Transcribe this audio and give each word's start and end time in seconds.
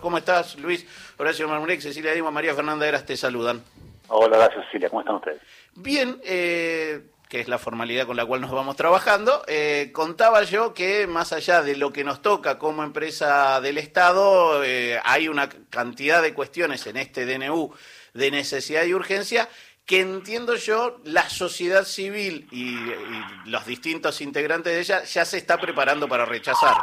¿cómo 0.00 0.18
estás, 0.18 0.58
Luis? 0.58 0.86
Horacio 1.18 1.48
Marmurek, 1.48 1.80
Cecilia 1.80 2.12
Dima, 2.12 2.30
María 2.30 2.54
Fernanda 2.54 2.86
Eras 2.86 3.06
te 3.06 3.16
saludan. 3.16 3.62
Hola, 4.08 4.38
gracias 4.38 4.64
Cecilia, 4.66 4.88
¿cómo 4.88 5.00
están 5.00 5.16
ustedes? 5.16 5.40
Bien, 5.74 6.20
eh, 6.24 7.02
que 7.28 7.40
es 7.40 7.48
la 7.48 7.58
formalidad 7.58 8.06
con 8.06 8.16
la 8.16 8.26
cual 8.26 8.40
nos 8.40 8.50
vamos 8.50 8.74
trabajando, 8.74 9.44
eh, 9.46 9.90
contaba 9.92 10.42
yo 10.42 10.74
que 10.74 11.06
más 11.06 11.32
allá 11.32 11.62
de 11.62 11.76
lo 11.76 11.92
que 11.92 12.02
nos 12.02 12.20
toca 12.20 12.58
como 12.58 12.82
empresa 12.82 13.60
del 13.60 13.78
Estado, 13.78 14.64
eh, 14.64 15.00
hay 15.04 15.28
una 15.28 15.48
cantidad 15.48 16.22
de 16.22 16.34
cuestiones 16.34 16.86
en 16.88 16.96
este 16.96 17.26
DNU 17.26 17.72
de 18.14 18.30
necesidad 18.32 18.84
y 18.84 18.94
urgencia 18.94 19.48
que 19.86 20.00
entiendo 20.00 20.56
yo 20.56 21.00
la 21.04 21.28
sociedad 21.28 21.84
civil 21.84 22.48
y, 22.50 22.76
y 22.76 23.24
los 23.46 23.64
distintos 23.66 24.20
integrantes 24.20 24.72
de 24.72 24.80
ella 24.80 25.04
ya 25.04 25.24
se 25.24 25.38
está 25.38 25.58
preparando 25.58 26.08
para 26.08 26.24
rechazar. 26.24 26.76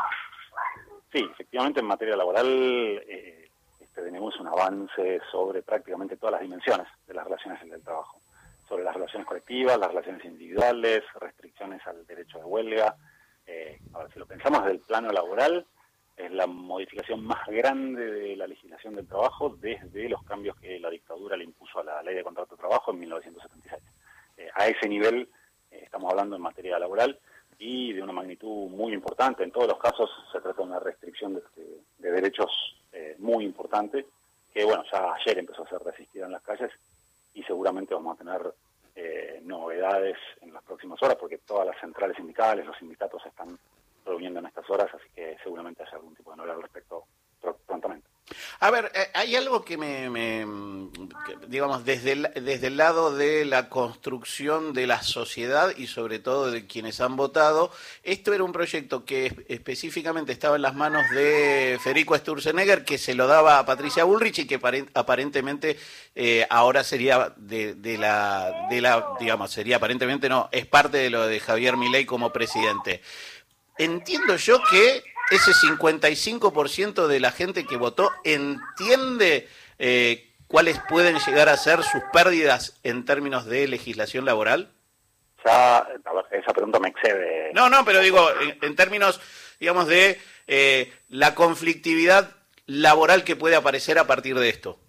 Sí, 1.17 1.27
efectivamente 1.31 1.79
en 1.79 1.87
materia 1.87 2.15
laboral 2.15 2.45
eh, 2.47 3.49
este 3.79 4.07
es 4.07 4.39
un 4.39 4.47
avance 4.47 5.19
sobre 5.31 5.63
prácticamente 5.63 6.15
todas 6.15 6.33
las 6.33 6.41
dimensiones 6.41 6.85
de 7.07 7.13
las 7.15 7.23
relaciones 7.23 7.59
del 7.67 7.81
trabajo, 7.81 8.19
sobre 8.69 8.83
las 8.83 8.93
relaciones 8.93 9.27
colectivas, 9.27 9.79
las 9.79 9.89
relaciones 9.89 10.23
individuales, 10.25 11.01
restricciones 11.19 11.81
al 11.87 12.05
derecho 12.05 12.37
de 12.37 12.43
huelga. 12.43 12.95
Eh, 13.47 13.79
si 14.13 14.19
lo 14.19 14.27
pensamos 14.27 14.61
desde 14.61 14.73
el 14.73 14.81
plano 14.81 15.09
laboral, 15.09 15.65
es 16.15 16.31
la 16.31 16.45
modificación 16.45 17.25
más 17.25 17.47
grande 17.47 18.05
de 18.05 18.35
la 18.35 18.45
legislación 18.45 18.93
del 18.93 19.07
trabajo 19.07 19.57
desde 19.59 20.09
los 20.09 20.21
cambios 20.21 20.55
que 20.57 20.79
la 20.79 20.91
dictadura 20.91 21.35
le 21.35 21.45
impuso 21.45 21.79
a 21.79 21.83
la 21.83 22.03
ley 22.03 22.13
de 22.13 22.23
contrato 22.23 22.53
de 22.53 22.59
trabajo 22.59 22.91
en 22.91 22.99
1976. 22.99 23.81
Eh, 24.37 24.49
a 24.53 24.67
ese 24.67 24.87
nivel 24.87 25.27
eh, 25.71 25.81
estamos 25.81 26.11
hablando 26.11 26.35
en 26.35 26.43
materia 26.43 26.77
laboral 26.77 27.19
y 27.59 27.93
de 27.93 28.03
una 28.03 28.13
magnitud 28.13 28.69
muy 28.69 28.93
importante. 28.93 29.43
En 29.43 29.51
todos 29.51 29.67
los 29.67 29.79
casos 29.79 30.09
se 30.31 30.39
trata 30.39 30.61
de 30.61 30.67
una 30.67 30.79
restricción 31.07 31.35
de, 31.35 31.41
de, 31.99 32.11
derechos 32.11 32.51
eh, 32.91 33.15
muy 33.19 33.45
importante, 33.45 34.05
que 34.53 34.65
bueno, 34.65 34.83
ya 34.91 35.13
ayer 35.13 35.39
empezó 35.39 35.63
a 35.63 35.69
ser 35.69 35.79
resistida 35.79 36.25
en 36.25 36.33
las 36.33 36.41
calles 36.41 36.71
y 37.33 37.43
seguramente 37.43 37.93
vamos 37.93 38.15
a 38.15 38.23
tener 38.23 38.53
eh, 38.95 39.39
novedades 39.43 40.17
en 40.41 40.53
las 40.53 40.63
próximas 40.63 41.01
horas, 41.01 41.17
porque 41.17 41.37
todas 41.37 41.65
las 41.65 41.79
centrales 41.79 42.17
sindicales, 42.17 42.65
los 42.65 42.77
sindicatos 42.77 43.25
están 43.25 43.57
reuniendo 44.05 44.39
en 44.39 44.47
estas 44.47 44.69
horas, 44.69 44.87
así 44.93 45.07
que 45.15 45.37
seguramente 45.43 45.83
haya 45.83 45.95
algún 45.95 46.15
tipo 46.15 46.31
de 46.31 46.37
novedad 46.37 46.55
al 46.55 46.63
respecto 46.63 47.05
prontamente. 47.65 48.07
A 48.59 48.71
ver, 48.71 48.91
eh, 48.93 49.07
hay 49.13 49.35
algo 49.35 49.63
que 49.63 49.77
me, 49.77 50.09
digamos, 51.47 51.85
desde 51.85 52.13
el, 52.13 52.29
desde 52.35 52.67
el 52.67 52.77
lado 52.77 53.15
de 53.15 53.45
la 53.45 53.69
construcción 53.69 54.73
de 54.73 54.87
la 54.87 55.01
sociedad 55.01 55.73
y 55.77 55.87
sobre 55.87 56.19
todo 56.19 56.51
de 56.51 56.65
quienes 56.67 57.01
han 57.01 57.15
votado, 57.15 57.71
esto 58.03 58.33
era 58.33 58.43
un 58.43 58.51
proyecto 58.51 59.05
que 59.05 59.45
específicamente 59.47 60.31
estaba 60.31 60.55
en 60.55 60.61
las 60.61 60.75
manos 60.75 61.09
de 61.11 61.79
Federico 61.81 62.17
Sturzenegger, 62.17 62.85
que 62.85 62.97
se 62.97 63.15
lo 63.15 63.27
daba 63.27 63.59
a 63.59 63.65
Patricia 63.65 64.03
Bullrich 64.03 64.39
y 64.39 64.47
que 64.47 64.59
aparentemente 64.93 65.77
eh, 66.15 66.45
ahora 66.49 66.83
sería 66.83 67.33
de, 67.37 67.97
la, 67.97 68.67
digamos, 69.19 69.51
sería 69.51 69.77
aparentemente 69.77 70.29
no, 70.29 70.49
es 70.51 70.65
parte 70.65 70.97
de 70.97 71.09
lo 71.09 71.27
de 71.27 71.39
Javier 71.39 71.77
Milei 71.77 72.05
como 72.05 72.31
presidente. 72.31 73.01
Entiendo 73.77 74.35
yo 74.37 74.59
que 74.69 75.03
ese 75.29 75.51
55% 75.51 77.07
de 77.07 77.19
la 77.19 77.31
gente 77.31 77.65
que 77.65 77.77
votó 77.77 78.11
entiende 78.23 79.47
eh, 79.77 80.26
cuáles 80.47 80.79
pueden 80.89 81.17
llegar 81.19 81.49
a 81.49 81.57
ser 81.57 81.83
sus 81.83 82.01
pérdidas 82.13 82.79
en 82.83 83.05
términos 83.05 83.45
de 83.45 83.67
legislación 83.67 84.25
laboral? 84.25 84.71
Ya, 85.45 85.87
esa 86.31 86.53
pregunta 86.53 86.79
me 86.79 86.89
excede. 86.89 87.51
No, 87.53 87.69
no, 87.69 87.85
pero 87.85 87.99
digo, 88.01 88.19
en, 88.61 88.75
términos, 88.75 89.21
digamos, 89.59 89.87
de 89.87 90.19
eh, 90.47 90.91
la 91.09 91.35
conflictividad 91.35 92.31
laboral 92.65 93.23
que 93.23 93.35
puede 93.35 93.55
aparecer 93.55 93.97
a 93.99 94.07
partir 94.07 94.37
de 94.37 94.49
esto. 94.49 94.79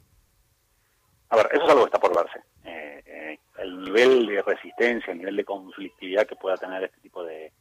A 1.30 1.36
ver, 1.36 1.48
eso 1.52 1.64
es 1.64 1.70
algo 1.70 1.82
que 1.82 1.88
está 1.88 2.00
por 2.00 2.16
verse. 2.16 2.40
Eh, 2.64 3.38
el 3.58 3.84
nivel 3.84 4.26
de 4.26 4.42
resistencia, 4.42 5.12
el 5.12 5.18
nivel 5.18 5.36
de 5.36 5.44
conflictividad 5.44 6.26
que 6.26 6.36
pueda 6.36 6.56
tener 6.56 6.84
este 6.84 7.00
tipo 7.00 7.24
de, 7.24 7.52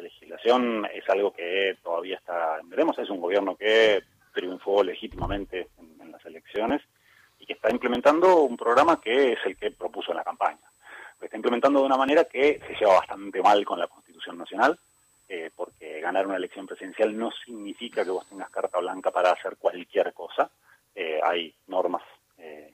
legislación 0.00 0.86
es 0.94 1.02
algo 1.10 1.32
que 1.32 1.76
todavía 1.82 2.16
está, 2.16 2.60
veremos, 2.66 2.96
es 3.00 3.10
un 3.10 3.20
gobierno 3.20 3.56
que 3.56 4.00
triunfó 4.32 4.84
legítimamente 4.84 5.66
en, 5.76 6.12
las 6.12 6.24
elecciones 6.24 6.80
y 7.48 7.54
está 7.54 7.70
implementando 7.70 8.42
un 8.42 8.56
programa 8.56 9.00
que 9.00 9.32
es 9.32 9.38
el 9.46 9.56
que 9.56 9.70
propuso 9.70 10.12
en 10.12 10.18
la 10.18 10.24
campaña. 10.24 10.60
Lo 11.18 11.24
está 11.24 11.36
implementando 11.36 11.80
de 11.80 11.86
una 11.86 11.96
manera 11.96 12.24
que 12.24 12.60
se 12.66 12.74
lleva 12.74 12.98
bastante 12.98 13.42
mal 13.42 13.64
con 13.64 13.78
la 13.78 13.88
Constitución 13.88 14.38
Nacional, 14.38 14.78
eh, 15.30 15.50
porque 15.54 16.00
ganar 16.00 16.26
una 16.26 16.36
elección 16.36 16.66
presidencial 16.66 17.16
no 17.16 17.30
significa 17.44 18.04
que 18.04 18.10
vos 18.10 18.26
tengas 18.26 18.50
carta 18.50 18.78
blanca 18.78 19.10
para 19.10 19.32
hacer 19.32 19.56
cualquier 19.58 20.12
cosa. 20.12 20.50
Eh, 20.94 21.20
hay 21.22 21.54
normas 21.66 22.02
eh, 22.38 22.72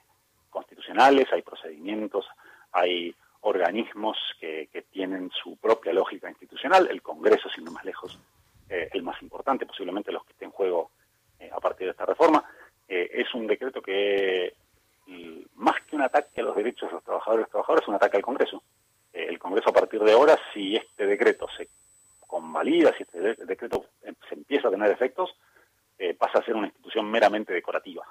constitucionales, 0.51 1.33
hay 1.33 1.43
procedimientos, 1.43 2.27
hay 2.73 3.15
organismos 3.41 4.17
que, 4.41 4.69
tienen 4.91 5.31
su 5.31 5.57
propia 5.57 5.93
lógica 5.93 6.29
institucional, 6.29 6.87
el 6.89 7.03
Congreso, 7.03 7.49
siendo 7.49 7.73
más 7.73 7.85
lejos, 7.85 8.17
el 8.69 9.03
más 9.03 9.21
importante, 9.21 9.67
posiblemente 9.67 10.13
los 10.13 10.25
que 10.25 10.33
estén 10.33 10.47
en 10.47 10.53
juego 10.53 10.91
a 11.51 11.61
partir 11.61 11.89
de 11.89 11.91
esta 11.91 12.07
reforma, 12.07 12.45
es 12.87 13.35
un 13.35 13.49
decreto 13.49 13.83
que, 13.83 14.55
más 15.57 15.81
que 15.83 15.97
un 15.97 16.03
ataque 16.03 16.41
a 16.41 16.45
los 16.45 16.57
derechos 16.75 16.91
de 16.91 16.95
los 16.95 17.05
trabajadores 17.05 17.41
y 17.41 17.45
los 17.45 17.51
trabajadores, 17.51 17.83
es 17.83 17.89
un 17.89 17.95
ataque 17.95 18.17
al 18.17 18.23
Congreso. 18.23 18.63
el 19.13 19.39
Congreso, 19.39 19.71
a 19.71 19.73
partir 19.73 20.01
de 20.01 20.13
ahora, 20.13 20.39
si 20.53 20.77
este 20.77 21.07
decreto 21.07 21.47
se 21.57 21.69
convalida, 22.27 22.93
si 22.97 23.05
este 23.05 23.45
decreto 23.45 23.87
se 24.29 24.35
empieza 24.35 24.69
a 24.69 24.71
tener 24.71 24.91
efectos, 24.91 25.35
pasa 26.19 26.41
a 26.41 26.45
ser 26.45 26.57
una 26.57 26.67
institución 26.67 27.11
meramente 27.11 27.53
decorativa. 27.53 28.05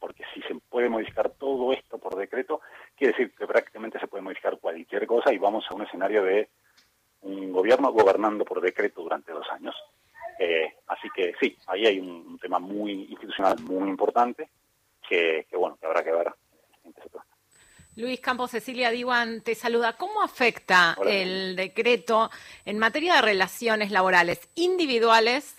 porque 0.00 0.24
si 0.34 0.42
se 0.42 0.54
puede 0.68 0.88
modificar 0.88 1.30
todo 1.30 1.72
esto 1.72 1.98
por 1.98 2.14
decreto, 2.16 2.60
quiere 2.94 3.12
decir 3.12 3.34
que 3.34 3.46
prácticamente 3.46 3.98
se 3.98 4.06
puede 4.06 4.22
modificar 4.22 4.58
cualquier 4.58 5.06
cosa 5.06 5.32
y 5.32 5.38
vamos 5.38 5.64
a 5.68 5.74
un 5.74 5.82
escenario 5.82 6.22
de 6.24 6.48
un 7.22 7.52
gobierno 7.52 7.90
gobernando 7.92 8.44
por 8.44 8.60
decreto 8.60 9.02
durante 9.02 9.32
dos 9.32 9.46
años. 9.50 9.74
Eh, 10.38 10.74
así 10.88 11.08
que 11.14 11.34
sí, 11.40 11.56
ahí 11.66 11.86
hay 11.86 12.00
un, 12.00 12.38
tema 12.38 12.58
muy 12.58 13.04
institucional 13.04 13.58
muy 13.62 13.88
importante 13.88 14.50
que, 15.08 15.46
bueno, 15.52 15.76
que 15.76 15.86
habrá 15.86 16.02
que 16.02 16.12
ver 16.12 16.34
Luis 18.04 18.20
Campos, 18.20 18.50
Cecilia 18.50 18.90
Diwan 18.90 19.40
te 19.40 19.54
saluda. 19.54 19.94
¿Cómo 19.94 20.22
afecta 20.22 20.94
el 21.06 21.56
decreto 21.56 22.30
en 22.66 22.78
materia 22.78 23.14
de 23.14 23.22
relaciones 23.22 23.90
laborales 23.90 24.46
individuales 24.54 25.56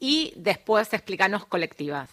y 0.00 0.32
después 0.34 0.92
explicarnos 0.92 1.46
colectivas? 1.46 2.10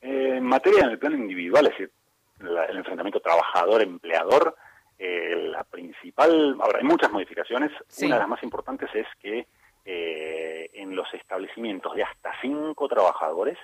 Eh, 0.00 0.38
en 0.38 0.44
materia 0.44 0.86
en 0.86 0.90
el 0.90 0.98
plano 0.98 1.16
individual, 1.16 1.66
es 1.66 1.72
decir, 1.72 1.92
el 2.40 2.76
enfrentamiento 2.76 3.20
trabajador-empleador, 3.20 4.56
eh, 4.98 5.36
la 5.36 5.62
principal, 5.62 6.56
ahora 6.60 6.80
hay 6.80 6.84
muchas 6.84 7.12
modificaciones, 7.12 7.70
una 8.02 8.14
de 8.16 8.20
las 8.20 8.28
más 8.28 8.42
importantes 8.42 8.90
es 8.92 9.06
que 9.20 9.46
eh, 9.84 10.68
en 10.74 10.96
los 10.96 11.06
establecimientos 11.14 11.94
de 11.94 12.02
hasta 12.02 12.32
cinco 12.42 12.88
trabajadores 12.88 13.56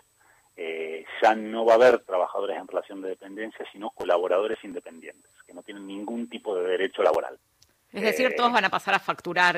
eh, 0.57 1.05
ya 1.23 1.35
no 1.35 1.65
va 1.65 1.73
a 1.73 1.77
haber 1.77 1.99
trabajadores 2.01 2.57
en 2.57 2.67
relación 2.67 3.03
de 3.03 3.11
dependencia, 3.11 3.65
sino 3.73 3.91
colaboradores 3.91 4.59
independientes, 4.65 5.31
que 5.47 5.55
no 5.55 5.63
tienen 5.63 5.87
ningún 5.87 6.29
tipo 6.29 6.57
de 6.57 6.67
derecho 6.69 7.03
laboral. 7.03 7.39
Es 7.93 8.03
decir, 8.03 8.35
todos 8.37 8.53
van 8.53 8.65
a 8.65 8.69
pasar 8.69 8.95
a 8.95 8.99
facturar 8.99 9.57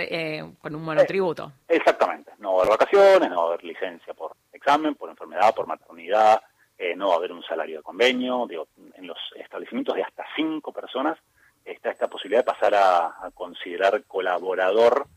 con 0.60 0.74
un 0.74 0.82
monotributo. 0.82 1.52
exactamente, 1.66 2.30
no 2.38 2.52
va 2.52 2.58
a 2.58 2.60
haber 2.62 2.78
vacaciones, 2.78 3.30
no 3.30 3.36
va 3.36 3.42
a 3.42 3.46
haber 3.48 3.64
licencia 3.64 4.14
por 4.14 4.36
examen, 4.52 4.94
por 4.94 5.10
enfermedad, 5.10 5.54
por 5.54 5.66
maternidad, 5.66 6.40
eh, 6.78 6.94
no 6.94 7.08
va 7.08 7.14
a 7.14 7.16
haber 7.16 7.32
un 7.32 7.42
salario 7.42 7.78
de 7.78 7.82
convenio, 7.82 8.46
digo, 8.46 8.68
en 8.94 9.08
los 9.08 9.18
establecimientos 9.34 9.96
de 9.96 10.04
hasta 10.04 10.24
cinco 10.36 10.72
personas 10.72 11.18
está 11.64 11.90
esta 11.90 12.08
posibilidad 12.08 12.44
de 12.44 12.52
pasar 12.52 12.72
a, 12.74 13.30
considerar 13.34 14.04
colaborador 14.04 15.08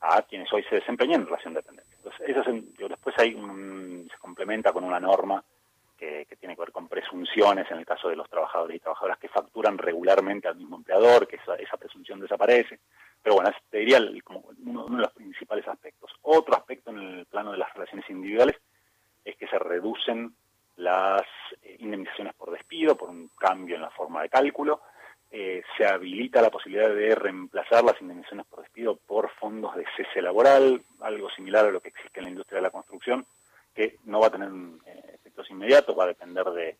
a 0.00 0.22
quienes 0.22 0.52
hoy 0.52 0.64
se 0.64 0.76
desempeñan 0.76 1.20
en 1.20 1.26
relación 1.26 1.54
de 1.54 1.60
dependencia. 1.60 1.96
Entonces, 1.96 2.28
eso 2.28 2.88
después 2.88 3.14
hay 3.18 3.32
se 3.32 3.38
con 4.72 4.84
una 4.84 5.00
norma 5.00 5.42
que, 5.96 6.26
tiene 6.38 6.54
que 6.54 6.60
ver 6.60 6.72
con 6.72 6.88
presunciones 6.88 7.70
en 7.70 7.78
el 7.78 7.86
caso 7.86 8.08
de 8.08 8.16
los 8.16 8.28
trabajadores 8.28 8.76
y 8.76 8.80
trabajadoras 8.80 9.18
que 9.18 9.28
facturan 9.28 9.78
regularmente 9.78 10.48
al 10.48 10.56
mismo 10.56 10.76
empleador, 10.76 11.26
que 11.26 11.36
esa, 11.36 11.76
presunción 11.76 12.20
desaparece. 12.20 12.80
Pero 13.22 13.36
bueno, 13.36 13.50
te 13.70 13.78
diría 13.78 14.00
como 14.22 14.44
uno 14.64 14.84
de 14.86 15.02
los 15.02 15.12
principales 15.12 15.66
aspectos. 15.66 16.10
Otro 16.22 16.54
aspecto 16.56 16.90
en 16.90 16.98
el 16.98 17.26
plano 17.26 17.52
de 17.52 17.58
las 17.58 17.72
relaciones 17.72 18.08
individuales 18.10 18.56
es 19.24 19.36
que 19.36 19.46
se 19.46 19.58
reducen 19.58 20.34
las 20.76 21.22
eh, 21.62 21.76
indemnizaciones 21.78 22.34
por 22.34 22.50
despido, 22.50 22.96
por 22.96 23.08
un 23.08 23.28
cambio 23.38 23.76
en 23.76 23.82
la 23.82 23.90
forma 23.90 24.22
de 24.22 24.28
cálculo. 24.28 24.80
Eh, 25.30 25.62
se 25.76 25.86
habilita 25.86 26.42
la 26.42 26.50
posibilidad 26.50 26.94
de 26.94 27.14
reemplazar 27.14 27.82
las 27.82 28.00
indemnizaciones 28.00 28.46
por 28.46 28.60
despido 28.60 28.96
por 28.96 29.30
fondos 29.30 29.74
de 29.74 29.86
cese 29.96 30.20
laboral, 30.20 30.82
algo 31.00 31.30
similar 31.30 31.64
a 31.64 31.70
lo 31.70 31.80
que 31.80 31.88
existe 31.88 32.20
en 32.20 32.24
la 32.24 32.30
industria 32.30 32.58
de 32.58 32.62
la 32.62 32.70
construcción, 32.70 33.26
que 33.74 33.98
no 34.04 34.20
va 34.20 34.28
a 34.28 34.30
tener 34.30 34.48
eh, 34.86 35.14
efectos 35.14 35.50
inmediatos, 35.50 35.98
va 35.98 36.04
a 36.04 36.08
depender 36.08 36.44
de, 36.46 36.76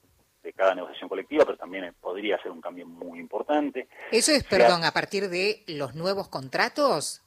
cada 0.54 0.74
negociación 0.74 1.08
colectiva, 1.08 1.44
pero 1.44 1.56
también 1.56 1.94
podría 2.00 2.40
ser 2.42 2.50
un 2.50 2.60
cambio 2.60 2.86
muy 2.86 3.18
importante. 3.18 3.88
¿Eso 4.12 4.30
es, 4.30 4.44
perdón, 4.44 4.84
a 4.84 4.92
partir 4.92 5.30
de 5.30 5.64
los 5.66 5.94
nuevos 5.94 6.28
contratos? 6.28 7.22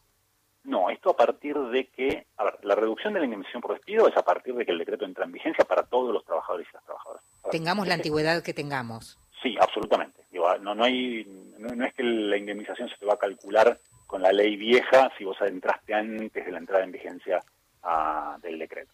No, 0.64 0.90
esto 0.90 1.10
a 1.10 1.18
partir 1.18 1.58
de 1.58 1.88
que, 1.88 2.28
a 2.38 2.44
ver, 2.44 2.60
la 2.64 2.76
reducción 2.76 3.14
de 3.14 3.20
la 3.20 3.26
indemnización 3.26 3.62
por 3.62 3.74
despido 3.74 4.08
es 4.08 4.16
a 4.16 4.24
partir 4.24 4.54
de 4.54 4.66
que 4.66 4.72
el 4.72 4.78
decreto 4.78 5.06
entra 5.06 5.26
en 5.26 5.32
vigencia 5.32 5.66
para 5.66 5.84
todos 5.84 6.14
los 6.14 6.26
trabajadores 6.26 6.68
y 6.70 6.74
las 6.74 6.84
trabajadoras. 6.84 7.24
Tengamos 7.50 7.88
la 7.88 7.96
antigüedad 7.96 8.44
que 8.44 8.54
tengamos. 8.54 9.18
Sí, 9.42 9.56
absolutamente. 9.60 10.24
no, 10.62 10.76
no, 10.76 10.84
hay, 10.84 11.26
no, 11.58 11.86
es 11.86 11.94
que 11.94 12.04
la 12.04 12.38
indemnización 12.38 12.90
se 12.90 12.98
te 12.98 13.06
va 13.06 13.14
a 13.14 13.18
calcular 13.18 13.80
con 14.06 14.22
la 14.22 14.32
ley 14.32 14.56
vieja 14.56 15.12
si 15.18 15.24
vos 15.24 15.38
entraste 15.42 15.94
antes 15.94 16.46
de 16.46 16.52
la 16.52 16.58
entrada 16.58 16.84
en 16.84 16.92
vigencia 16.92 17.40
ah, 17.84 18.38
del 18.42 18.60
decreto. 18.60 18.94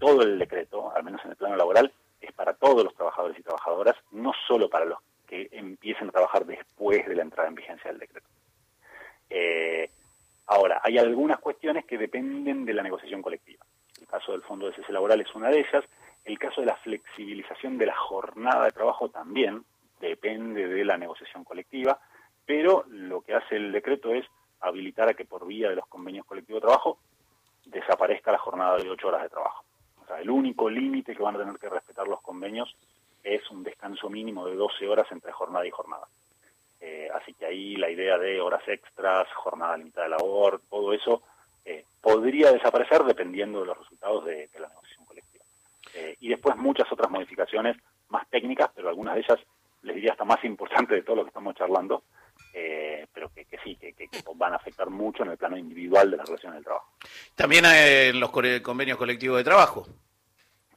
Todo 0.00 0.22
el 0.22 0.38
decreto, 0.38 0.90
al 0.92 1.04
menos 1.04 1.24
en 1.24 1.30
el 1.30 1.36
plano 1.36 1.56
laboral, 1.56 1.92
es 2.20 2.32
para 2.32 2.54
todos 2.54 2.82
los 2.82 2.94
trabajadores 2.94 3.38
y 3.38 3.42
trabajadoras, 3.42 3.96
no 4.10 4.32
solo 4.48 4.68
para 4.68 4.86
los 4.86 4.98
que 5.28 5.48
empiecen 5.52 6.08
a 6.08 6.12
trabajar 6.12 6.44
después 6.44 7.06
de 7.06 7.14
la 7.14 7.22
entrada 7.22 7.48
en 7.48 7.54
vigencia 7.54 7.90
del 7.90 8.00
decreto. 8.00 8.26
Eh, 9.28 9.90
ahora, 10.46 10.80
hay 10.82 10.98
algunas 10.98 11.38
cuestiones 11.38 11.84
que 11.84 11.98
dependen 11.98 12.64
de 12.64 12.74
la 12.74 12.82
negociación 12.82 13.22
colectiva. 13.22 13.64
El 14.00 14.08
caso 14.08 14.32
del 14.32 14.42
Fondo 14.42 14.66
de 14.66 14.74
Cese 14.74 14.92
Laboral 14.92 15.20
es 15.20 15.32
una 15.34 15.50
de 15.50 15.60
ellas. 15.60 15.84
El 16.24 16.38
caso 16.38 16.60
de 16.60 16.66
la 16.66 16.76
flexibilización 16.76 17.78
de 17.78 17.86
la 17.86 17.96
jornada 17.96 18.64
de 18.64 18.72
trabajo 18.72 19.08
también 19.08 19.64
depende 20.00 20.66
de 20.66 20.84
la 20.84 20.96
negociación 20.96 21.44
colectiva, 21.44 22.00
pero 22.46 22.84
lo 22.88 23.20
que 23.20 23.34
hace 23.34 23.56
el 23.56 23.70
decreto 23.70 24.12
es 24.14 24.26
habilitar 24.60 25.08
a 25.08 25.14
que 25.14 25.24
por 25.24 25.46
vía 25.46 25.68
de 25.68 25.76
los 25.76 25.86
convenios 25.86 26.26
colectivos 26.26 26.60
de 26.60 26.66
trabajo 26.66 26.98
desaparezca 27.66 28.32
la 28.32 28.38
jornada 28.38 28.76
de 28.76 28.90
ocho 28.90 29.08
horas 29.08 29.22
de 29.22 29.28
trabajo. 29.28 29.64
O 29.99 29.99
el 30.18 30.30
único 30.30 30.68
límite 30.68 31.14
que 31.14 31.22
van 31.22 31.36
a 31.36 31.38
tener 31.38 31.58
que 31.58 31.68
respetar 31.68 32.08
los 32.08 32.20
convenios 32.20 32.74
es 33.22 33.48
un 33.50 33.62
descanso 33.62 34.08
mínimo 34.08 34.46
de 34.46 34.56
12 34.56 34.88
horas 34.88 35.06
entre 35.12 35.32
jornada 35.32 35.66
y 35.66 35.70
jornada. 35.70 36.06
Eh, 36.80 37.08
así 37.14 37.34
que 37.34 37.44
ahí 37.44 37.76
la 37.76 37.90
idea 37.90 38.16
de 38.16 38.40
horas 38.40 38.66
extras, 38.66 39.28
jornada 39.34 39.76
limitada 39.76 40.06
de 40.06 40.10
labor, 40.10 40.62
todo 40.70 40.92
eso 40.94 41.22
eh, 41.64 41.84
podría 42.00 42.52
desaparecer 42.52 43.04
dependiendo 43.04 43.60
de 43.60 43.66
los 43.66 43.78
resultados 43.78 44.24
de, 44.24 44.48
la 44.58 44.68
negociación 44.68 45.04
colectiva. 45.04 45.44
Eh, 45.94 46.16
y 46.20 46.28
después 46.28 46.56
muchas 46.56 46.90
otras 46.90 47.10
modificaciones 47.10 47.76
más 48.08 48.26
técnicas, 48.28 48.70
pero 48.74 48.88
algunas 48.88 49.14
de 49.14 49.20
ellas 49.20 49.38
les 49.82 49.94
diría 49.94 50.12
hasta 50.12 50.24
más 50.24 50.42
importantes 50.44 50.96
de 50.96 51.02
todo 51.02 51.16
lo 51.16 51.22
que 51.24 51.28
estamos 51.28 51.54
charlando, 51.54 52.02
pero 53.12 53.30
que, 53.34 53.46
sí, 53.62 53.76
que, 53.76 53.94
van 54.34 54.52
a 54.52 54.56
afectar 54.56 54.88
mucho 54.90 55.22
en 55.22 55.30
el 55.30 55.36
plano 55.36 55.56
individual 55.56 56.10
de 56.10 56.16
la 56.16 56.24
relación 56.24 56.54
del 56.54 56.64
trabajo. 56.64 56.89
También 57.34 57.64
en 57.64 58.20
los 58.20 58.30
convenios 58.30 58.98
colectivos 58.98 59.38
de 59.38 59.44
trabajo. 59.44 59.86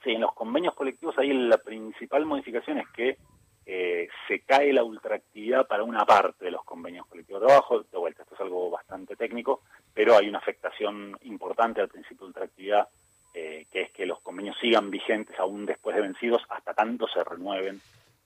Sí, 0.04 0.12
en 0.12 0.22
los 0.22 0.34
convenios 0.34 0.74
colectivos 0.74 1.18
ahí 1.18 1.32
la 1.32 1.58
principal 1.58 2.26
modificación 2.26 2.80
es 2.80 2.90
que 2.90 3.18
eh, 3.66 4.10
se 4.28 4.42
cae 4.42 4.74
la 4.74 4.84
ultraactividad 4.84 5.66
para 5.68 5.84
una 5.84 6.06
parte 6.06 6.46
de 6.46 6.52
los 6.52 6.64
convenios 6.66 7.06
colectivos 7.08 7.42
de 7.42 7.48
trabajo. 7.48 7.84
De 7.84 7.98
vuelta, 7.98 8.24
esto 8.24 8.36
es 8.36 8.42
algo 8.42 8.70
bastante 8.70 9.16
técnico, 9.16 9.62
pero 9.94 10.18
hay 10.18 10.28
una 10.28 10.40
afectación 10.40 11.18
importante 11.22 11.80
al 11.80 11.88
principio 11.88 12.26
de 12.26 12.28
ultraactividad, 12.28 12.88
eh, 13.34 13.66
que 13.72 13.82
es 13.84 13.92
que 13.92 14.06
los 14.06 14.20
convenios 14.20 14.58
sigan 14.60 14.92
vigentes 14.92 15.40
aún 15.40 15.66
después 15.66 15.96
de 15.96 16.02
vencidos 16.02 16.42
hasta 16.50 16.74
tanto 16.74 17.08
se 17.08 17.24
renueven 17.24 17.80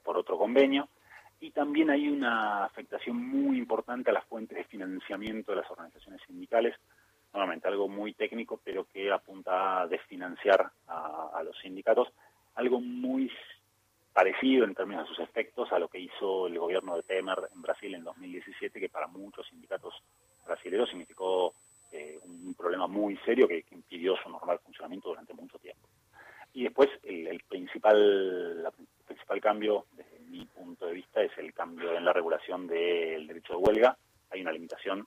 por 0.03 0.17
otro 0.17 0.37
convenio. 0.37 0.89
Y 1.39 1.51
también 1.51 1.91
hay 1.91 2.07
una 2.07 2.65
afectación 2.65 3.17
muy 3.17 3.59
importante 3.59 4.09
a 4.09 4.13
las 4.13 4.25
fuentes 4.25 4.57
de 4.57 4.63
financiamiento 4.63 5.51
de 5.51 5.61
las 5.61 5.69
organizaciones 5.69 6.19
sindicales, 6.25 6.75
nuevamente 7.33 7.67
algo 7.67 7.87
muy 7.87 8.13
técnico, 8.13 8.59
pero 8.63 8.85
que 8.85 9.11
apunta 9.11 9.81
a 9.81 9.87
desfinanciar 9.87 10.71
a, 10.87 11.41
los 11.43 11.57
sindicatos, 11.59 12.09
algo 12.55 12.79
muy 12.79 13.31
parecido 14.13 14.65
en 14.65 14.73
términos 14.73 15.03
de 15.03 15.15
sus 15.15 15.19
efectos 15.19 15.71
a 15.71 15.79
lo 15.79 15.87
que 15.87 15.99
hizo 15.99 16.47
el 16.47 16.57
gobierno 16.57 16.95
de 16.95 17.03
Temer 17.03 17.37
en 17.53 17.61
Brasil 17.61 17.93
en 17.93 18.03
2017, 18.03 18.79
que 18.79 18.89
para 18.89 19.07
muchos 19.07 19.47
sindicatos 19.47 19.93
brasileños 20.45 20.89
significó 20.89 21.53
eh, 21.91 22.19
un 22.23 22.53
problema 22.55 22.87
muy 22.87 23.17
serio 23.17 23.47
que, 23.47 23.63
su 24.23 24.29
normal 24.29 24.59
funcionamiento 24.59 25.09
durante 25.09 25.33
mucho 25.33 25.59
tiempo. 25.59 25.87
Y 26.53 26.63
después 26.63 26.89
el, 27.03 27.41
principal, 27.47 28.65
el 28.65 29.05
principal 29.05 29.41
cambio, 29.41 29.85
desde 29.91 30.19
mi 30.21 30.45
punto 30.45 30.87
de 30.87 30.93
vista, 30.93 31.21
es 31.21 31.31
el 31.37 31.53
cambio 31.53 31.95
en 31.95 32.05
la 32.05 32.13
regulación 32.13 32.67
del 32.67 33.27
derecho 33.27 33.53
de 33.53 33.59
huelga. 33.59 33.97
Hay 34.31 34.41
una 34.41 34.51
limitación 34.51 35.05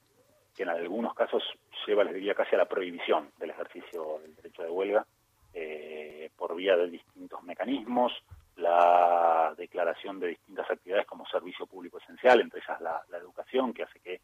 que 0.57 0.63
en 0.63 0.69
algunos 0.69 1.15
casos 1.15 1.43
lleva, 1.87 2.05
les 2.05 2.15
diría, 2.15 2.35
casi 2.35 2.55
a 2.55 2.59
la 2.59 2.69
prohibición 2.69 3.31
del 3.39 3.51
ejercicio 3.51 4.19
del 4.23 4.35
derecho 4.37 4.63
de 4.63 4.71
huelga 4.71 5.07
eh, 5.55 6.31
por 6.37 6.55
vía 6.55 6.77
de 6.77 6.89
distintos 7.21 7.43
mecanismos, 7.43 8.13
la 8.57 9.55
declaración 9.59 10.19
de 10.21 10.29
distintas 10.29 10.71
actividades 10.71 11.07
como 11.07 11.27
servicio 11.27 11.67
público 11.67 11.99
esencial, 11.99 12.41
entre 12.41 12.61
ellas 12.61 12.81
la, 12.81 13.19
educación, 13.19 13.75
que 13.75 13.83
hace 13.83 14.01
que 14.01 14.21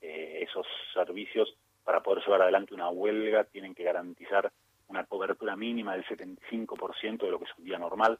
eh, 0.00 0.42
esos 0.42 0.66
servicios, 0.92 1.56
para 1.84 2.02
poder 2.02 2.24
llevar 2.24 2.42
adelante 2.42 2.74
una 2.74 2.88
huelga, 2.88 3.44
tienen 3.44 3.72
que 3.72 3.84
garantizar 3.84 4.50
una 4.88 5.04
cobertura 5.04 5.54
mínima 5.54 5.92
del 5.92 6.04
75% 6.04 7.18
de 7.18 7.30
lo 7.30 7.38
que 7.38 7.44
es 7.44 7.56
un 7.56 7.64
día 7.64 7.78
normal. 7.78 8.18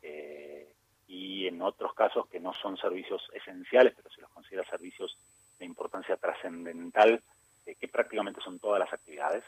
Eh, 0.00 0.72
y 1.08 1.48
en 1.48 1.60
otros 1.60 1.92
casos 1.94 2.28
que 2.28 2.38
no 2.38 2.52
son 2.54 2.76
servicios 2.76 3.28
esenciales, 3.34 3.94
pero 3.96 4.10
se 4.10 4.20
los 4.20 4.30
considera 4.30 4.64
servicios 4.64 5.18
de 5.58 5.64
importancia 5.64 6.16
trascendental, 6.16 7.20
eh, 7.66 7.74
que 7.74 7.88
prácticamente 7.88 8.40
son 8.42 8.60
todas 8.60 8.78
las 8.78 8.92
actividades, 8.92 9.42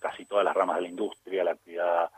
casi 0.00 0.24
todas 0.24 0.44
las 0.44 0.56
ramas 0.56 0.76
de 0.76 0.82
la 0.82 0.88
industria, 0.88 1.44
la 1.44 1.52
actividad 1.52 2.10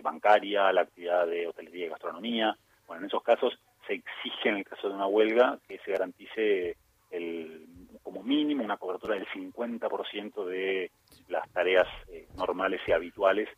bancaria, 0.00 0.72
la 0.72 0.82
actividad 0.82 1.26
de 1.26 1.46
hotelería 1.46 1.86
y 1.86 1.88
gastronomía. 1.90 2.56
Bueno, 2.86 3.02
en 3.02 3.08
esos 3.08 3.22
casos 3.22 3.58
se 3.86 3.94
exige, 3.94 4.48
en 4.48 4.56
el 4.56 4.64
caso 4.64 4.88
de 4.88 4.94
una 4.94 5.06
huelga, 5.06 5.58
que 5.68 5.78
se 5.78 5.92
garantice 5.92 6.76
el, 7.10 7.66
como 8.02 8.22
mínimo 8.22 8.64
una 8.64 8.76
cobertura 8.76 9.14
del 9.14 9.26
50% 9.28 10.44
de 10.44 10.90
las 11.28 11.48
tareas 11.50 11.86
eh, 12.08 12.26
normales 12.36 12.80
y 12.86 12.92
habituales. 12.92 13.48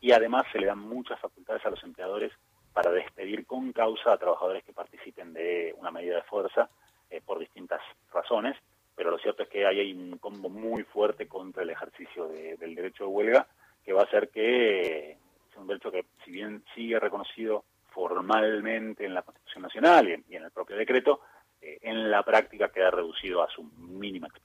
Y 0.00 0.12
además 0.12 0.44
se 0.52 0.58
le 0.58 0.66
dan 0.66 0.78
muchas 0.78 1.20
facultades 1.20 1.64
a 1.66 1.70
los 1.70 1.82
empleadores 1.82 2.32
para 2.72 2.90
despedir 2.90 3.46
con 3.46 3.72
causa 3.72 4.12
a 4.12 4.18
trabajadores 4.18 4.64
que 4.64 4.72
participen 4.72 5.32
de 5.32 5.74
una 5.78 5.90
medida 5.90 6.16
de 6.16 6.22
fuerza 6.22 6.70
eh, 7.10 7.20
por 7.24 7.38
distintas 7.38 7.80
razones. 8.12 8.56
Pero 8.96 9.10
lo 9.10 9.18
cierto 9.18 9.42
es 9.42 9.48
que 9.48 9.66
hay 9.66 9.92
un 9.92 10.18
combo 10.18 10.48
muy 10.48 10.82
fuerte 10.84 11.26
contra 11.26 11.62
el 11.62 11.70
ejercicio 11.70 12.28
del 12.28 12.74
derecho 12.74 13.04
de 13.04 13.10
huelga 13.10 13.46
que 13.84 13.92
va 13.92 14.02
a 14.02 14.04
hacer 14.04 14.28
que 14.28 15.12
es 15.12 15.56
un 15.56 15.66
derecho 15.66 15.90
que, 15.90 16.04
si 16.24 16.30
sigue 16.74 16.98
reconocido 16.98 17.64
formalmente 17.92 19.04
en 19.04 19.14
la 19.14 19.22
Constitución 19.22 19.62
Nacional 19.62 20.08
y 20.08 20.34
en, 20.34 20.42
el 20.42 20.50
propio 20.50 20.76
decreto, 20.76 21.20
eh, 21.60 21.78
en 21.82 22.10
la 22.10 22.22
práctica 22.22 22.70
queda 22.70 22.90
reducido 22.90 23.42
a 23.42 23.50
su 23.50 23.62
mínima 23.62 24.28
expresión. 24.28 24.41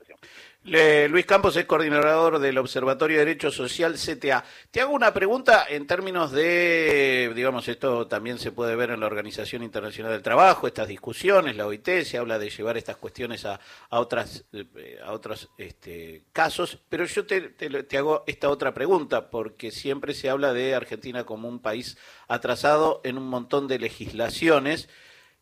Luis 0.69 1.25
Campos 1.25 1.55
es 1.55 1.63
coordinador 1.63 2.39
del 2.39 2.57
Observatorio 2.57 3.17
de 3.19 3.23
Derecho 3.23 3.51
Social 3.51 3.93
CTA. 3.93 4.43
Te 4.69 4.81
hago 4.81 4.91
una 4.91 5.13
pregunta 5.13 5.65
en 5.69 5.87
términos 5.87 6.33
de, 6.33 7.31
digamos, 7.33 7.69
esto 7.69 8.05
también 8.07 8.37
se 8.37 8.51
puede 8.51 8.75
ver 8.75 8.89
en 8.89 8.99
la 8.99 9.05
Organización 9.05 9.63
Internacional 9.63 10.11
del 10.11 10.21
Trabajo, 10.21 10.67
estas 10.67 10.89
discusiones, 10.89 11.55
la 11.55 11.67
OIT 11.67 12.03
se 12.03 12.17
habla 12.17 12.37
de 12.37 12.49
llevar 12.49 12.75
estas 12.75 12.97
cuestiones 12.97 13.45
a, 13.45 13.61
otras, 13.91 14.43
eh, 14.51 14.99
a 15.01 15.13
otros 15.13 15.49
este, 15.57 16.25
casos, 16.33 16.77
pero 16.89 17.05
yo 17.05 17.25
te, 17.25 17.39
te 17.49 17.97
hago 17.97 18.25
esta 18.27 18.49
otra 18.49 18.73
pregunta, 18.73 19.29
porque 19.29 19.71
siempre 19.71 20.13
se 20.13 20.29
habla 20.29 20.51
de 20.51 20.75
Argentina 20.75 21.23
como 21.23 21.47
un 21.47 21.59
país 21.59 21.97
atrasado 22.27 22.99
en 23.05 23.17
un 23.17 23.29
montón 23.29 23.69
de 23.69 23.79
legislaciones. 23.79 24.89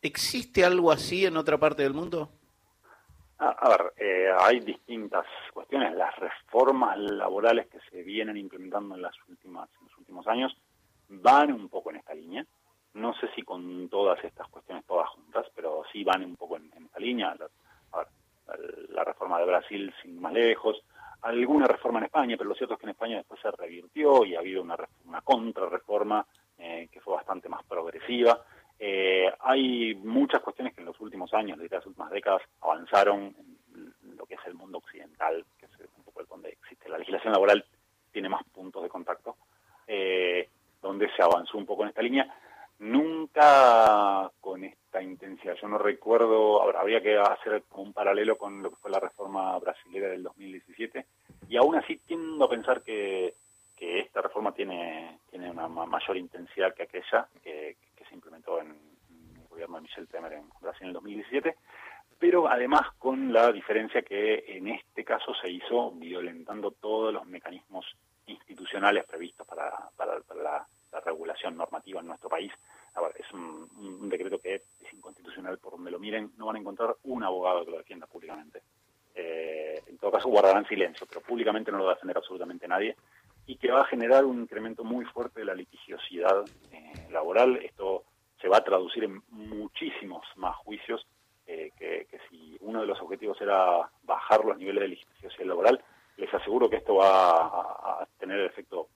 ¿Existe 0.02 0.64
algo 0.64 0.92
así 0.92 1.26
en 1.26 1.36
otra 1.36 1.58
parte 1.58 1.82
del 1.82 1.94
mundo? 1.94 2.30
A, 3.38 3.68
ver, 3.68 3.92
eh, 3.98 4.30
hay 4.38 4.60
distintas 4.60 5.26
cuestiones. 5.52 5.94
Las 5.94 6.16
reformas 6.16 6.98
laborales 6.98 7.66
que 7.66 7.78
se 7.90 8.02
vienen 8.02 8.36
implementando 8.36 8.94
en, 8.94 9.02
las 9.02 9.14
últimas, 9.28 9.68
en 9.78 9.86
los 9.88 9.98
últimos 9.98 10.26
años 10.26 10.56
van 11.08 11.52
un 11.52 11.68
poco 11.68 11.90
en 11.90 11.96
esta 11.96 12.14
línea. 12.14 12.46
No 12.94 13.12
sé 13.14 13.28
si 13.34 13.42
con 13.42 13.90
todas 13.90 14.22
estas 14.24 14.48
cuestiones 14.48 14.86
todas 14.86 15.10
juntas, 15.10 15.46
pero 15.54 15.82
sí 15.92 16.02
van 16.02 16.24
un 16.24 16.36
poco 16.36 16.56
en, 16.56 16.72
esta 16.84 16.98
línea. 16.98 17.34
La, 17.34 17.48
a 17.92 17.98
ver, 18.56 18.88
la 18.88 19.04
reforma 19.04 19.38
de 19.38 19.44
Brasil 19.44 19.94
sin 20.02 20.18
más 20.18 20.32
lejos, 20.32 20.82
alguna 21.20 21.66
reforma 21.66 21.98
en 21.98 22.06
España, 22.06 22.36
pero 22.38 22.48
lo 22.48 22.54
cierto 22.54 22.74
es 22.74 22.80
que 22.80 22.86
en 22.86 22.90
España 22.90 23.16
después 23.16 23.40
se 23.40 23.50
revirtió 23.50 24.24
y 24.24 24.34
ha 24.34 24.38
habido 24.38 24.62
una, 24.62 24.76
una 25.04 25.20
contrarreforma 25.20 26.26
eh, 26.58 26.88
que 26.90 27.00
fue 27.00 27.14
bastante 27.14 27.50
más 27.50 27.62
progresiva. 27.64 28.40
Eh, 28.78 29.32
hay 29.40 29.94
muchas 29.94 30.42
cuestiones 30.42 30.74
que 30.74 30.80
en 30.80 30.86
los 30.86 31.00
últimos 31.00 31.32
años, 31.34 31.58
desde 31.58 31.76
las 31.76 31.86
últimas 31.86 32.10
décadas, 32.10 32.42
avanzaron 32.60 33.34
en 33.74 34.16
lo 34.16 34.26
que 34.26 34.34
es 34.34 34.40
el 34.46 34.54
mundo 34.54 34.78
occidental, 34.78 35.44
que 35.58 35.66
es 35.66 35.72
un 35.96 36.04
poco 36.04 36.20
el 36.20 36.26
donde 36.26 36.50
existe 36.50 36.88
la 36.88 36.98
legislación 36.98 37.32
laboral, 37.32 37.64
tiene 38.12 38.28
más 38.28 38.42
puntos 38.44 38.82
de 38.82 38.88
contacto, 38.88 39.36
eh, 39.86 40.48
donde 40.80 41.10
se 41.14 41.22
avanzó 41.22 41.58
un 41.58 41.66
poco 41.66 41.82
en 41.82 41.90
esta 41.90 42.02
línea. 42.02 42.34
Nunca 42.78 44.30
con 44.40 44.64
esta 44.64 45.02
intensidad. 45.02 45.56
Yo 45.60 45.68
no 45.68 45.78
recuerdo, 45.78 46.62
habría 46.78 47.02
que 47.02 47.16
hacer 47.16 47.62
un 47.72 47.92
paralelo 47.92 48.36
con 48.36 48.62
lo 48.62 48.70
que 48.70 48.76
fue 48.76 48.90
la 48.90 49.00
reforma 49.00 49.58
brasileña 49.58 50.08
del 50.08 50.22
2017, 50.22 51.06
y 51.48 51.56
aún 51.56 51.76
así 51.76 51.96
tiendo 52.06 52.44
a 52.44 52.50
pensar 52.50 52.82
que, 52.82 53.34
esta 53.78 54.20
reforma 54.22 54.52
tiene, 54.52 55.20
tiene 55.30 55.50
una 55.50 55.68
mayor 55.68 56.16
intensidad 56.16 56.74
que 56.74 56.84
aquella, 56.84 57.28
que, 57.42 57.76
se 58.08 58.14
implementó 58.14 58.60
en, 58.60 58.68
el 58.68 59.48
gobierno 59.48 59.75
de 59.75 59.75
Michel 59.86 60.08
Temer 60.08 60.32
en 60.32 60.48
Brasil 60.60 60.82
en 60.82 60.88
el 60.88 60.94
2017, 60.94 61.56
pero 62.18 62.48
además 62.48 62.82
con 62.98 63.32
la 63.32 63.52
diferencia 63.52 64.02
que 64.02 64.44
en 64.48 64.68
este 64.68 65.04
caso 65.04 65.32
se 65.40 65.48
hizo 65.50 65.92
violentando 65.92 66.72
todos 66.72 67.12
los 67.12 67.24
mecanismos 67.26 67.86
institucionales 68.26 69.04
previstos 69.04 69.46
para, 69.46 69.72
la, 70.42 70.66
regulación 71.04 71.56
normativa 71.56 72.00
en 72.00 72.06
nuestro 72.06 72.28
país. 72.28 72.50
A 72.94 73.00
ver, 73.02 73.12
es 73.18 73.30
un, 73.32 74.08
decreto 74.08 74.40
que 74.40 74.54
es 74.56 74.92
inconstitucional 74.92 75.58
por 75.58 75.72
donde 75.72 75.90
lo 75.90 76.00
miren, 76.00 76.32
no 76.36 76.46
van 76.46 76.56
a 76.56 76.58
encontrar 76.58 76.96
un 77.04 77.22
abogado 77.22 77.64
que 77.64 77.70
lo 77.70 77.78
defienda 77.78 78.06
públicamente. 78.06 78.62
Eh, 79.14 79.80
en 79.86 79.98
todo 79.98 80.10
caso 80.10 80.28
guardarán 80.28 80.66
silencio, 80.66 81.06
pero 81.06 81.20
públicamente 81.20 81.70
no 81.70 81.78
lo 81.78 81.84
va 81.84 81.92
a 81.92 81.94
defender 81.94 82.16
absolutamente 82.16 82.66
nadie 82.66 82.96
y 83.46 83.56
que 83.56 83.70
va 83.70 83.82
a 83.82 83.86
generar 83.86 84.24
un 84.24 84.40
incremento 84.40 84.82
muy 84.82 85.04
fuerte 85.04 85.40
de 85.40 85.46
la 85.46 85.54
litigiosidad 85.54 86.44
eh, 86.72 87.08
laboral. 87.10 87.56
Esto 87.62 88.04
se 88.40 88.48
va 88.48 88.58
a 88.58 88.64
traducir 88.64 89.04
en 89.04 89.22
muchísimos 89.28 90.24
más 90.36 90.56
juicios 90.56 91.06
eh, 91.46 91.70
que, 91.78 92.06
si 92.28 92.56
uno 92.60 92.80
de 92.80 92.86
los 92.86 93.00
objetivos 93.16 93.40
era 93.40 93.88
bajar 94.04 94.44
los 94.44 94.56
niveles 94.58 94.82
de 94.82 94.88
litigiosidad 94.88 95.46
laboral, 95.46 95.82
les 96.16 96.32
aseguro 96.32 96.68
que 96.68 96.76
esto 96.76 96.96
va 96.96 98.00
a, 98.00 98.08
tener 98.18 98.38
el 98.38 98.46
efecto 98.46 98.88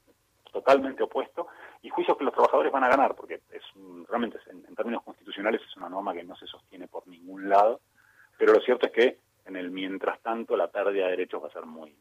totalmente 0.52 1.02
opuesto 1.02 1.48
y 1.82 1.88
juicios 1.88 2.16
que 2.16 2.24
los 2.24 2.32
trabajadores 2.32 2.72
van 2.72 2.84
a 2.84 2.88
ganar, 2.88 3.14
porque 3.14 3.40
es 3.50 3.62
realmente 4.08 4.38
en, 4.50 4.64
en, 4.66 4.74
términos 4.74 5.02
constitucionales 5.02 5.60
es 5.62 5.76
una 5.76 5.88
norma 5.88 6.14
que 6.14 6.24
no 6.24 6.36
se 6.36 6.46
sostiene 6.46 6.88
por 6.88 7.06
ningún 7.06 7.48
lado, 7.48 7.80
pero 8.36 8.52
lo 8.52 8.60
cierto 8.60 8.86
es 8.86 8.92
que 8.92 9.18
en 9.46 9.56
el 9.56 9.70
mientras 9.70 10.20
tanto 10.20 10.56
la 10.56 10.68
pérdida 10.68 11.04
de 11.04 11.12
derechos 11.12 11.42
va 11.42 11.48
a 11.48 11.52
ser 11.52 11.66
muy, 11.66 11.94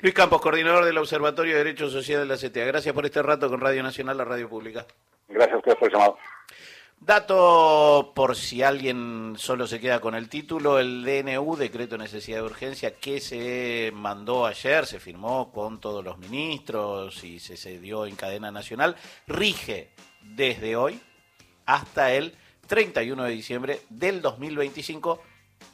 Luis 0.00 0.14
Campos, 0.14 0.40
coordinador 0.40 0.84
del 0.84 0.96
Observatorio 0.98 1.54
de 1.54 1.64
Derechos 1.64 1.92
Sociales 1.92 2.28
de 2.28 2.34
la 2.34 2.40
CTA. 2.40 2.64
Gracias 2.66 2.94
por 2.94 3.04
este 3.04 3.20
rato 3.20 3.50
con 3.50 3.60
Radio 3.60 3.82
Nacional, 3.82 4.16
la 4.16 4.24
radio 4.24 4.48
pública. 4.48 4.86
Gracias 5.26 5.54
a 5.54 5.58
ustedes 5.58 5.76
por 5.76 5.88
el 5.88 5.94
llamado. 5.94 6.18
Dato 7.00 8.12
por 8.14 8.36
si 8.36 8.62
alguien 8.62 9.34
solo 9.38 9.66
se 9.66 9.80
queda 9.80 10.00
con 10.00 10.14
el 10.14 10.28
título, 10.28 10.78
el 10.78 11.04
DNU, 11.04 11.56
Decreto 11.56 11.96
de 11.96 12.04
Necesidad 12.04 12.38
de 12.38 12.44
Urgencia, 12.44 12.96
que 12.96 13.20
se 13.20 13.90
mandó 13.94 14.44
ayer, 14.44 14.84
se 14.84 14.98
firmó 14.98 15.52
con 15.52 15.80
todos 15.80 16.04
los 16.04 16.18
ministros 16.18 17.22
y 17.24 17.38
se, 17.38 17.56
se 17.56 17.78
dio 17.78 18.04
en 18.04 18.16
cadena 18.16 18.50
nacional, 18.50 18.96
rige 19.26 19.92
desde 20.22 20.76
hoy 20.76 21.00
hasta 21.66 22.12
el 22.12 22.34
31 22.66 23.24
de 23.24 23.30
diciembre 23.30 23.80
del 23.88 24.20
2025, 24.20 25.22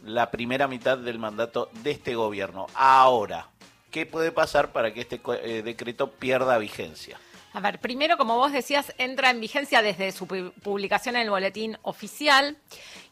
la 0.04 0.31
primera 0.31 0.69
mitad 0.69 0.99
del 0.99 1.19
mandato 1.19 1.71
de 1.83 1.93
este 1.93 2.14
gobierno. 2.14 2.66
Ahora, 2.75 3.49
¿qué 3.90 4.07
puede 4.07 4.31
pasar 4.31 4.73
para 4.73 4.93
que 4.93 5.00
este 5.00 5.21
eh, 5.43 5.62
decreto 5.62 6.12
pierda 6.12 6.59
vigencia? 6.59 7.19
A 7.55 7.61
ver, 7.61 7.79
primero, 7.79 8.19
como 8.19 8.37
vos 8.37 8.51
decías, 8.51 8.93
entra 8.99 9.31
en 9.31 9.41
vigencia 9.41 9.81
desde 9.81 10.11
su 10.11 10.27
publicación 10.27 11.15
en 11.15 11.23
el 11.23 11.31
boletín 11.31 11.79
oficial 11.83 12.57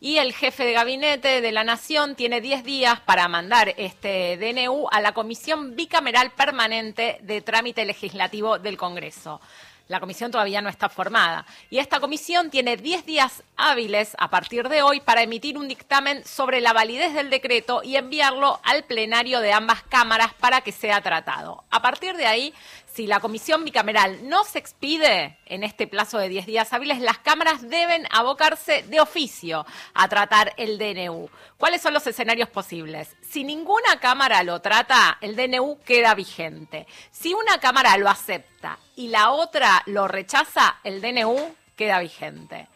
y 0.01 0.17
el 0.17 0.33
jefe 0.33 0.65
de 0.65 0.73
gabinete 0.73 1.41
de 1.41 1.53
la 1.53 1.63
Nación 1.63 2.17
tiene 2.17 2.41
10 2.41 2.65
días 2.65 2.99
para 2.99 3.29
mandar 3.29 3.73
este 3.77 4.37
DNU 4.39 4.89
a 4.91 5.01
la 5.01 5.15
Comisión 5.15 5.77
Bicameral 5.77 6.33
Permanente 6.33 7.21
de 7.23 7.41
Trámite 7.41 7.85
Legislativo 7.85 8.59
del 8.59 8.77
Congreso. 8.77 9.41
La 9.93 10.01
comisión 10.01 10.31
todavía 10.31 10.63
no 10.63 10.71
está 10.71 10.89
formada. 10.89 11.45
Y 11.69 11.79
esta 11.79 12.01
comisión 12.01 12.51
tiene 12.51 12.77
10 12.77 13.05
días 13.05 13.43
hábiles 13.57 14.17
a 14.19 14.31
partir 14.31 14.69
de 14.69 14.81
hoy 14.81 15.01
para 15.01 15.23
emitir 15.23 15.59
un 15.59 15.69
dictamen 15.69 16.25
sobre 16.25 16.61
la 16.61 16.73
validez 16.73 17.13
del 17.15 17.31
decreto 17.31 17.83
y 17.85 17.97
enviarlo 17.97 18.59
al 18.65 18.85
plenario 18.85 19.41
de 19.41 19.53
ambas 19.53 19.83
cámaras 19.83 20.33
para 20.35 20.63
que 20.63 20.73
sea 20.73 21.01
tratado. 21.01 21.65
A 21.71 21.83
partir 21.83 22.17
de 22.17 22.27
ahí 22.27 22.55
si 22.93 23.07
la 23.07 23.21
comisión 23.21 23.65
bicameral 23.65 24.29
no 24.29 24.45
se 24.45 24.59
expide 24.59 25.39
en 25.47 25.65
este 25.65 25.87
plazo 25.87 26.19
de 26.19 26.29
10 26.29 26.45
días 26.45 26.73
hábiles, 26.73 27.01
las 27.01 27.19
cámaras 27.19 27.69
deben 27.69 28.07
abocarse 28.11 28.83
de 28.83 29.01
oficio 29.01 29.65
a 29.95 30.09
tratar 30.09 30.53
el 30.59 30.79
DNU. 30.79 31.31
¿Cuáles 31.57 31.81
son 31.81 31.95
los 31.95 32.07
escenarios 32.07 32.51
posibles? 32.51 33.17
Si 33.23 33.45
ninguna 33.45 33.99
cámara 33.99 34.43
lo 34.43 34.61
trata, 34.61 35.17
el 35.23 35.37
DNU 35.37 35.79
queda 35.85 36.15
vigente. 36.15 36.87
Si 37.11 37.33
una 37.33 37.59
cámara 37.61 37.97
lo 37.97 38.11
acepta 38.11 38.79
y 38.95 39.09
la 39.09 39.31
otra 39.31 39.83
lo 39.87 40.07
rechaza, 40.07 40.77
el 40.85 41.01
DNU 41.01 41.55
queda 41.77 41.99
vigente. 41.99 42.69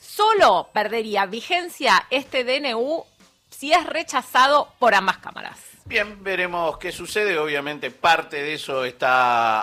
Solo 0.00 0.70
perdería 0.72 1.26
vigencia 1.26 2.06
este 2.08 2.44
DNU 2.44 3.04
si 3.50 3.72
es 3.72 3.84
rechazado 3.84 4.72
por 4.78 4.94
ambas 4.94 5.18
cámaras. 5.18 5.71
Bien, 5.84 6.22
veremos 6.22 6.78
qué 6.78 6.92
sucede. 6.92 7.38
Obviamente 7.38 7.90
parte 7.90 8.36
de 8.36 8.54
eso 8.54 8.84
está 8.84 9.62